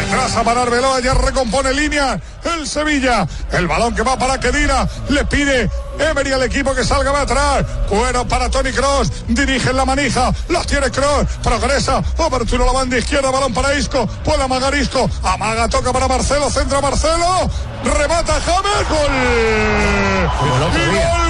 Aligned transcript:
Retrasa 0.00 0.42
para 0.42 0.62
Arbeloa, 0.62 1.00
ya 1.00 1.12
recompone 1.12 1.74
línea 1.74 2.18
el 2.44 2.66
Sevilla. 2.66 3.26
El 3.52 3.66
balón 3.66 3.94
que 3.94 4.02
va 4.02 4.18
para 4.18 4.40
Kedira. 4.40 4.88
Le 5.10 5.24
pide 5.26 5.70
Emery 5.98 6.32
al 6.32 6.42
equipo 6.42 6.74
que 6.74 6.84
salga 6.84 7.12
va 7.12 7.20
atrás. 7.22 7.66
Cuero 7.86 8.26
para 8.26 8.48
Tony 8.48 8.72
Cross. 8.72 9.12
Dirige 9.28 9.70
en 9.70 9.76
la 9.76 9.84
manija. 9.84 10.32
Los 10.48 10.66
tiene 10.66 10.90
Cross. 10.90 11.26
Progresa. 11.42 12.02
Obertura 12.16 12.64
la 12.64 12.72
banda 12.72 12.96
izquierda. 12.96 13.30
Balón 13.30 13.52
para 13.52 13.74
Isco. 13.74 14.06
Puede 14.24 14.42
amagar 14.42 14.74
Isco. 14.74 15.08
Amaga, 15.22 15.68
toca 15.68 15.92
para 15.92 16.08
Marcelo. 16.08 16.48
Centra 16.48 16.80
Marcelo. 16.80 17.50
Remata 17.84 18.40
James. 18.40 18.88
Gol, 18.88 19.12
gol, 20.50 21.29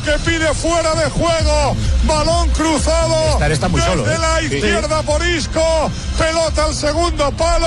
que 0.00 0.18
pide 0.24 0.52
fuera 0.54 0.94
de 0.94 1.10
juego. 1.10 1.76
Balón 2.08 2.48
cruzado. 2.50 3.14
Estar 3.34 3.52
está 3.52 3.68
muy 3.68 3.80
solo, 3.80 4.02
Desde 4.02 4.16
¿eh? 4.16 4.18
la 4.18 4.38
Sí. 4.48 4.54
izquierda 4.56 5.02
por 5.02 5.24
Isco. 5.26 5.90
Pelota 6.18 6.64
al 6.64 6.74
segundo 6.74 7.30
palo. 7.32 7.66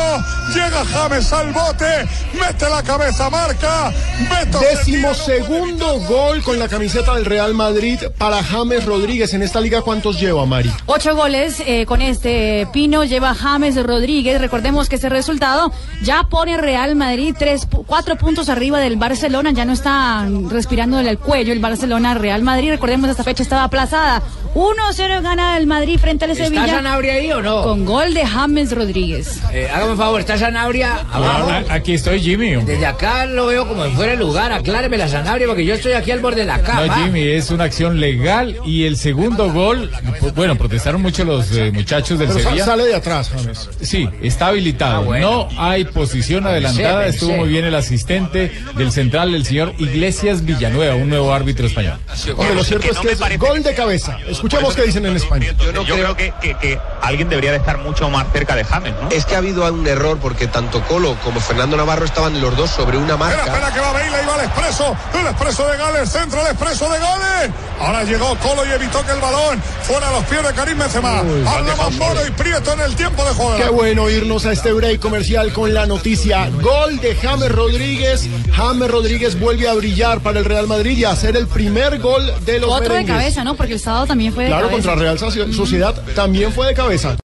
Llega 0.53 0.83
James 0.91 1.31
al 1.31 1.53
bote. 1.53 2.07
Mete 2.33 2.69
la 2.69 2.83
cabeza, 2.83 3.29
marca. 3.29 3.93
Beto 4.29 4.59
Décimo 4.59 5.13
segundo 5.13 5.99
gol 6.01 6.41
con 6.43 6.59
la 6.59 6.67
camiseta 6.67 7.13
del 7.15 7.25
Real 7.25 7.53
Madrid 7.53 7.99
para 8.17 8.43
James 8.43 8.85
Rodríguez. 8.85 9.33
En 9.33 9.43
esta 9.43 9.61
liga, 9.61 9.81
¿cuántos 9.81 10.19
lleva, 10.19 10.45
Mari? 10.45 10.71
Ocho 10.87 11.15
goles 11.15 11.61
eh, 11.65 11.85
con 11.85 12.01
este 12.01 12.67
Pino 12.73 13.03
lleva 13.03 13.33
James 13.35 13.81
Rodríguez. 13.81 14.41
Recordemos 14.41 14.89
que 14.89 14.95
ese 14.97 15.09
resultado 15.09 15.71
ya 16.03 16.23
pone 16.29 16.57
Real 16.57 16.95
Madrid 16.95 17.35
tres, 17.37 17.67
cuatro 17.85 18.17
puntos 18.17 18.49
arriba 18.49 18.79
del 18.79 18.97
Barcelona. 18.97 19.51
Ya 19.51 19.65
no 19.65 19.73
está 19.73 20.25
respirándole 20.49 21.09
el 21.09 21.19
cuello 21.19 21.53
el 21.53 21.59
Barcelona 21.59 22.13
Real 22.15 22.41
Madrid. 22.41 22.71
Recordemos 22.71 23.09
esta 23.09 23.23
fecha 23.23 23.43
estaba 23.43 23.63
aplazada. 23.65 24.21
1-0 24.53 25.21
gana 25.21 25.57
el 25.57 25.65
Madrid 25.65 25.97
frente 25.97 26.25
al 26.25 26.31
¿Está 26.31 26.43
Sevilla. 26.45 26.67
Sanabria 26.67 27.13
ahí 27.13 27.31
o 27.31 27.41
no? 27.41 27.63
Con 27.63 27.85
gol 27.85 28.13
de 28.13 28.25
James 28.25 28.75
Rodríguez. 28.75 29.39
Eh, 29.53 29.69
hágame 29.73 29.91
un 29.93 29.97
favor, 29.97 30.19
¿está 30.19 30.37
Sanabria 30.37 31.05
abajo? 31.11 31.51
Aquí 31.69 31.93
estoy, 31.93 32.19
Jimmy. 32.19 32.55
hombre. 32.55 32.73
Desde 32.73 32.85
acá 32.85 33.25
lo 33.25 33.47
veo 33.47 33.65
como 33.67 33.85
si 33.85 33.91
fuera 33.91 34.11
el 34.13 34.19
lugar. 34.19 34.51
Acláreme 34.51 34.97
la 34.97 35.07
Sanabria 35.07 35.47
porque 35.47 35.63
yo 35.63 35.73
estoy 35.73 35.93
aquí 35.93 36.11
al 36.11 36.19
borde 36.19 36.41
de 36.41 36.47
la 36.47 36.61
cama. 36.61 36.85
No, 36.85 36.93
Jimmy, 36.95 37.21
es 37.29 37.49
una 37.49 37.63
acción 37.63 37.99
legal 38.01 38.57
y 38.65 38.83
el 38.83 38.97
segundo 38.97 39.51
gol, 39.53 39.89
bueno, 40.35 40.57
protestaron 40.57 41.01
mucho 41.01 41.23
los 41.23 41.49
eh, 41.55 41.71
muchachos 41.71 42.19
del 42.19 42.27
Pero 42.27 42.39
Sevilla. 42.41 42.65
sale 42.65 42.83
de 42.85 42.95
atrás, 42.95 43.29
James. 43.33 43.69
Sí, 43.81 44.09
está 44.21 44.47
habilitado. 44.47 44.97
Ah, 45.01 45.05
bueno. 45.05 45.47
No 45.53 45.61
hay 45.61 45.85
posición 45.85 46.45
adelantada. 46.45 47.03
pensé. 47.03 47.15
Estuvo 47.17 47.37
muy 47.37 47.47
bien 47.49 47.63
el 47.63 47.75
asistente 47.75 48.51
del 48.75 48.91
central, 48.91 49.33
el 49.33 49.45
señor 49.45 49.73
Iglesias 49.77 50.43
Villanueva, 50.43 50.95
un 50.95 51.07
nuevo 51.09 51.33
árbitro 51.33 51.67
español. 51.67 51.97
Hombre, 52.35 52.53
lo 52.55 52.63
cierto 52.65 52.91
es 52.91 52.97
que 52.99 53.11
es 53.13 53.39
gol 53.39 53.63
de 53.63 53.73
cabeza. 53.73 54.17
Escuchemos 54.27 54.75
qué 54.75 54.83
dicen 54.83 55.05
en 55.05 55.15
España. 55.15 55.53
Yo, 55.73 55.83
creo 55.95 56.15
que, 56.15 56.33
que- 56.41 56.55
que 56.57 56.79
alguien 57.01 57.29
debería 57.29 57.51
de 57.51 57.57
estar 57.57 57.77
mucho 57.79 58.09
más 58.09 58.27
cerca 58.31 58.55
de 58.55 58.63
James, 58.63 58.93
¿no? 59.01 59.09
Es 59.09 59.25
que 59.25 59.35
ha 59.35 59.39
habido 59.39 59.71
un 59.71 59.85
error 59.87 60.17
porque 60.19 60.47
tanto 60.47 60.81
Colo 60.83 61.15
como 61.23 61.39
Fernando 61.39 61.77
Navarro 61.77 62.05
estaban 62.05 62.39
los 62.41 62.55
dos 62.55 62.69
sobre 62.69 62.97
una 62.97 63.13
Espera, 63.13 63.17
marca. 63.37 63.45
espera 63.45 63.73
que 63.73 63.79
va 63.79 63.91
Bale 63.91 64.07
y 64.07 64.25
va 64.27 64.35
al 64.35 64.41
expreso. 64.45 64.95
El 65.13 65.27
expreso 65.27 65.67
de 65.67 65.77
Gales, 65.77 66.09
centra 66.11 66.41
el 66.41 66.47
expreso 66.47 66.89
de 66.91 66.99
Gales. 66.99 67.51
Ahora 67.79 68.03
llegó 68.03 68.35
Colo 68.37 68.65
y 68.65 68.71
evitó 68.71 69.03
que 69.05 69.11
el 69.11 69.19
balón 69.19 69.61
fuera 69.83 70.09
a 70.09 70.11
los 70.11 70.23
pies 70.25 70.43
de 70.47 70.53
Karim 70.53 70.77
Benzema. 70.77 71.19
Hablaban 71.19 71.97
Moro 71.97 72.27
y 72.27 72.31
Prieto 72.31 72.73
en 72.73 72.79
el 72.81 72.95
tiempo 72.95 73.23
de 73.25 73.31
juego. 73.31 73.57
Qué 73.57 73.69
bueno 73.69 74.09
irnos 74.09 74.45
a 74.45 74.51
este 74.51 74.71
break 74.71 74.99
comercial 74.99 75.51
con 75.53 75.73
la 75.73 75.85
noticia. 75.85 76.49
Gol 76.61 76.99
de 76.99 77.15
James 77.15 77.51
Rodríguez. 77.51 78.27
James 78.53 78.89
Rodríguez 78.91 79.39
vuelve 79.39 79.67
a 79.67 79.73
brillar 79.73 80.19
para 80.21 80.39
el 80.39 80.45
Real 80.45 80.67
Madrid 80.67 80.97
y 80.97 81.05
a 81.05 81.11
hacer 81.11 81.35
el 81.35 81.47
primer 81.47 81.99
gol 81.99 82.31
de 82.45 82.59
los 82.59 82.69
Otro 82.69 82.83
de 82.83 82.89
merengues. 82.89 83.15
cabeza, 83.15 83.43
¿no? 83.43 83.55
Porque 83.55 83.73
el 83.73 83.79
sábado 83.79 84.00
también 84.05 84.33
fue 84.33 84.43
de 84.45 84.49
Claro, 84.49 84.67
cabeza. 84.69 84.89
contra 84.89 85.03
Real 85.03 85.17
Soci- 85.19 85.53
Sociedad 85.53 85.95
también 86.15 86.51
fue 86.51 86.67
de 86.67 86.73
cabeza. 86.73 87.15